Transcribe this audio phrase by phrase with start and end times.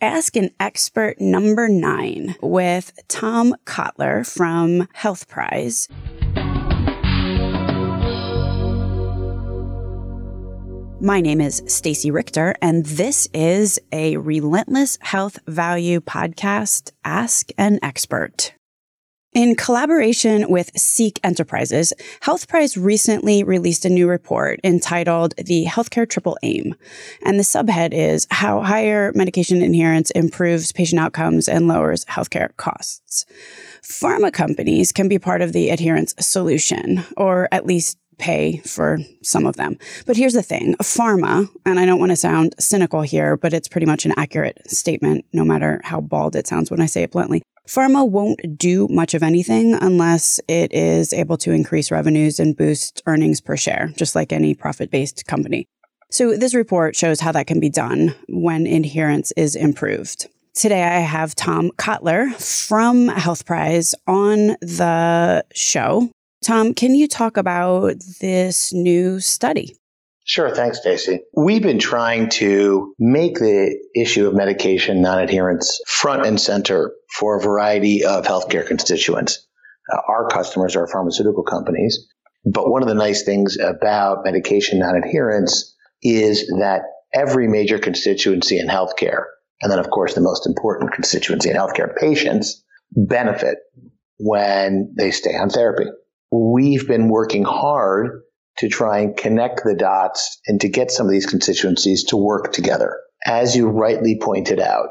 [0.00, 5.88] Ask an Expert number nine with Tom Kotler from HealthPrize.
[11.00, 17.78] My name is Stacey Richter, and this is a relentless health value podcast, Ask an
[17.82, 18.52] Expert.
[19.36, 21.92] In collaboration with Seek Enterprises,
[22.22, 26.74] HealthPrize recently released a new report entitled The Healthcare Triple Aim.
[27.22, 33.26] And the subhead is How Higher Medication Adherence Improves Patient Outcomes and Lowers Healthcare Costs.
[33.82, 39.44] Pharma companies can be part of the adherence solution, or at least pay for some
[39.44, 39.76] of them.
[40.06, 43.68] But here's the thing pharma, and I don't want to sound cynical here, but it's
[43.68, 47.10] pretty much an accurate statement, no matter how bald it sounds when I say it
[47.10, 47.42] bluntly.
[47.68, 53.02] Pharma won't do much of anything unless it is able to increase revenues and boost
[53.06, 55.66] earnings per share, just like any profit based company.
[56.10, 60.28] So, this report shows how that can be done when adherence is improved.
[60.54, 62.32] Today, I have Tom Kotler
[62.66, 66.08] from HealthPrize on the show.
[66.44, 69.76] Tom, can you talk about this new study?
[70.28, 70.52] Sure.
[70.52, 71.20] Thanks, Stacey.
[71.36, 77.40] We've been trying to make the issue of medication non-adherence front and center for a
[77.40, 79.46] variety of healthcare constituents.
[79.90, 82.08] Uh, our customers are pharmaceutical companies.
[82.44, 86.82] But one of the nice things about medication non-adherence is that
[87.14, 89.26] every major constituency in healthcare,
[89.62, 93.58] and then of course the most important constituency in healthcare, patients, benefit
[94.18, 95.88] when they stay on therapy.
[96.32, 98.22] We've been working hard
[98.58, 102.52] to try and connect the dots and to get some of these constituencies to work
[102.52, 102.98] together.
[103.26, 104.88] As you rightly pointed out,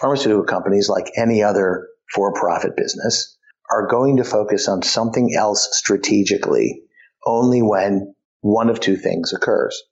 [0.00, 3.36] pharmaceutical companies, like any other for profit business,
[3.70, 6.82] are going to focus on something else strategically
[7.26, 9.82] only when one of two things occurs.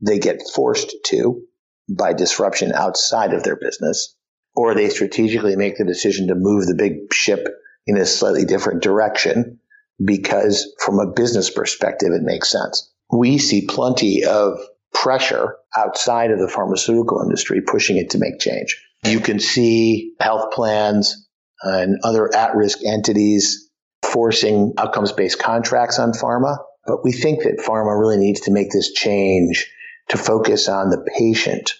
[0.00, 1.42] They get forced to
[1.88, 4.14] by disruption outside of their business,
[4.54, 7.48] or they strategically make the decision to move the big ship
[7.86, 9.58] in a slightly different direction
[10.04, 12.90] because from a business perspective, it makes sense.
[13.10, 14.58] We see plenty of
[14.94, 18.80] pressure outside of the pharmaceutical industry pushing it to make change.
[19.04, 21.28] You can see health plans
[21.62, 23.70] and other at risk entities
[24.02, 26.56] forcing outcomes based contracts on pharma.
[26.86, 29.70] But we think that pharma really needs to make this change
[30.08, 31.74] to focus on the patient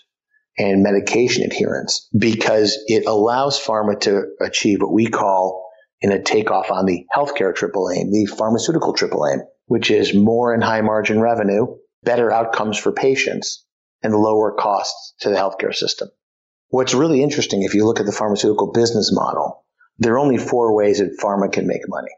[0.58, 5.61] and medication adherence because it allows pharma to achieve what we call
[6.02, 10.52] in a takeoff on the healthcare triple aim, the pharmaceutical triple aim, which is more
[10.52, 11.66] and high margin revenue,
[12.02, 13.64] better outcomes for patients,
[14.02, 16.08] and lower costs to the healthcare system.
[16.68, 19.64] What's really interesting, if you look at the pharmaceutical business model,
[19.98, 22.10] there are only four ways that pharma can make money.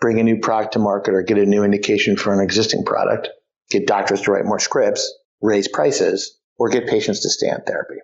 [0.00, 3.28] Bring a new product to market or get a new indication for an existing product,
[3.70, 7.96] get doctors to write more scripts, raise prices, or get patients to stay on therapy.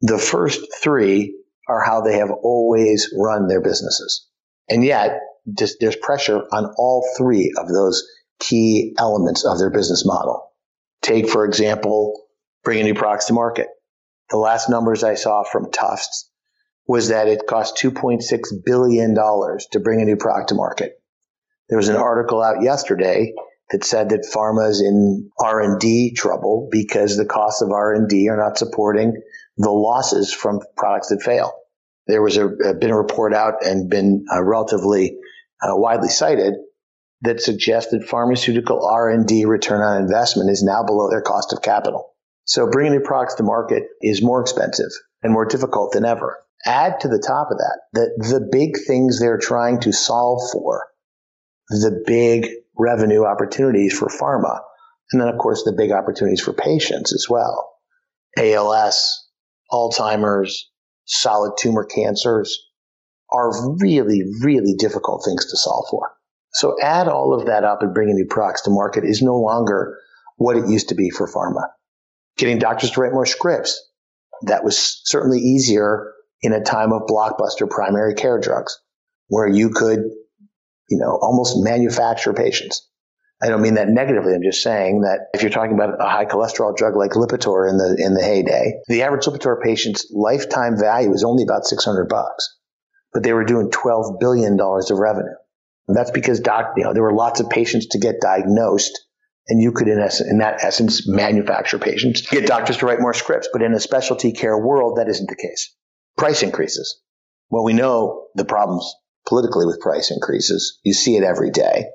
[0.00, 1.36] The first three
[1.68, 4.26] are how they have always run their businesses.
[4.70, 5.18] And yet,
[5.58, 8.06] just, there's pressure on all three of those
[8.38, 10.52] key elements of their business model.
[11.02, 12.26] Take, for example,
[12.62, 13.66] bringing new products to market.
[14.30, 16.30] The last numbers I saw from Tufts
[16.86, 18.20] was that it cost $2.6
[18.64, 20.92] billion to bring a new product to market.
[21.68, 23.32] There was an article out yesterday
[23.70, 28.58] that said that pharma is in R&D trouble because the costs of R&D are not
[28.58, 29.20] supporting
[29.56, 31.52] the losses from products that fail
[32.10, 35.16] there was a, been a report out and been uh, relatively
[35.62, 36.54] uh, widely cited
[37.22, 42.14] that suggested pharmaceutical R&D return on investment is now below their cost of capital.
[42.44, 44.90] So bringing new products to market is more expensive
[45.22, 46.38] and more difficult than ever.
[46.66, 50.86] Add to the top of that that the big things they're trying to solve for,
[51.68, 54.60] the big revenue opportunities for pharma,
[55.12, 57.70] and then of course the big opportunities for patients as well.
[58.38, 59.26] ALS,
[59.72, 60.70] Alzheimer's,
[61.10, 62.66] solid tumor cancers
[63.32, 66.10] are really, really difficult things to solve for.
[66.52, 69.98] So add all of that up and bringing new products to market is no longer
[70.36, 71.66] what it used to be for pharma.
[72.36, 73.80] Getting doctors to write more scripts.
[74.42, 76.12] That was certainly easier
[76.42, 78.78] in a time of blockbuster primary care drugs
[79.28, 80.00] where you could,
[80.88, 82.88] you know, almost manufacture patients.
[83.42, 84.34] I don't mean that negatively.
[84.34, 87.78] I'm just saying that if you're talking about a high cholesterol drug like Lipitor in
[87.78, 92.58] the in the heyday, the average Lipitor patient's lifetime value is only about 600 bucks,
[93.14, 95.34] but they were doing 12 billion dollars of revenue.
[95.88, 98.92] And that's because doc, you know, there were lots of patients to get diagnosed,
[99.48, 103.14] and you could, in, essence, in that essence, manufacture patients, get doctors to write more
[103.14, 103.48] scripts.
[103.52, 105.74] But in a specialty care world, that isn't the case.
[106.16, 107.00] Price increases.
[107.48, 108.94] Well, we know the problems
[109.26, 110.78] politically with price increases.
[110.84, 111.86] You see it every day.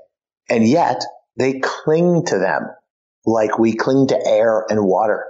[0.49, 1.01] And yet,
[1.37, 2.61] they cling to them
[3.25, 5.25] like we cling to air and water.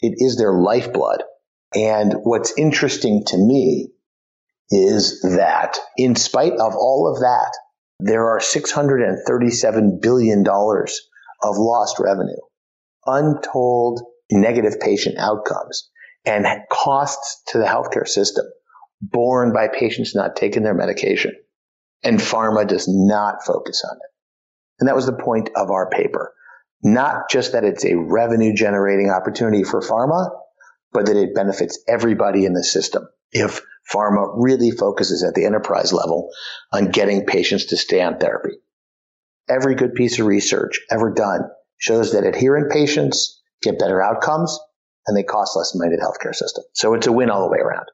[0.00, 1.22] It is their lifeblood.
[1.74, 3.90] And what's interesting to me
[4.70, 7.52] is that in spite of all of that,
[8.00, 12.40] there are $637 billion of lost revenue,
[13.06, 14.00] untold
[14.30, 15.90] negative patient outcomes,
[16.24, 18.44] and costs to the healthcare system
[19.00, 21.32] borne by patients not taking their medication.
[22.02, 24.17] And pharma does not focus on it.
[24.80, 26.32] And that was the point of our paper.
[26.82, 30.30] Not just that it's a revenue generating opportunity for pharma,
[30.92, 33.08] but that it benefits everybody in the system.
[33.32, 33.60] If
[33.92, 36.30] pharma really focuses at the enterprise level
[36.72, 38.54] on getting patients to stay on therapy.
[39.48, 41.40] Every good piece of research ever done
[41.78, 44.58] shows that adherent patients get better outcomes
[45.06, 46.64] and they cost less money to the healthcare system.
[46.74, 47.86] So it's a win all the way around.